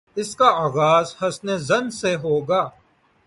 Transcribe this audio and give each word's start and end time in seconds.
اس 0.15 0.35
کا 0.35 0.45
آغاز 0.45 1.15
حسن 1.21 1.57
ظن 1.57 1.89
سے 1.91 2.15
ہو 2.15 2.39
گا۔ 2.39 2.69